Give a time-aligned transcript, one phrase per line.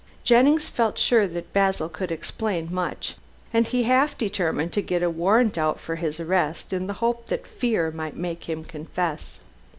[0.23, 3.17] Jennings felt sure that Basil could explain much,
[3.53, 7.27] and he half determined to get a warrant out for his arrest in the hope
[7.27, 9.39] that fear might make him confess.